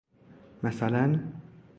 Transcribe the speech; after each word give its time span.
مثلاً 0.63 1.19